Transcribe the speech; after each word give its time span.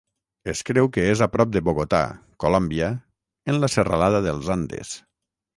Es 0.53 0.61
creu 0.69 0.87
que 0.95 1.03
és 1.09 1.21
a 1.25 1.27
prop 1.33 1.51
de 1.57 1.61
Bogotà, 1.67 2.01
Colòmbia, 2.45 2.89
en 3.55 3.63
la 3.65 3.73
Serralada 3.77 4.27
dels 4.31 4.51
Andes. 4.57 4.99